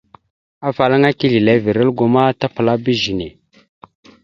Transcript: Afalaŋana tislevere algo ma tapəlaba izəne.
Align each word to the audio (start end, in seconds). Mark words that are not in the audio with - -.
Afalaŋana 0.67 1.11
tislevere 1.19 1.81
algo 1.85 2.05
ma 2.13 2.23
tapəlaba 2.39 2.87
izəne. 2.95 3.27